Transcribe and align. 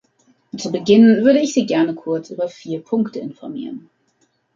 Zu 0.57 0.71
Beginn 0.71 1.23
würde 1.23 1.41
ich 1.41 1.53
Sie 1.53 1.67
gerne 1.67 1.93
kurz 1.93 2.31
über 2.31 2.47
vier 2.49 2.83
Punkte 2.83 3.19
informieren. 3.19 3.87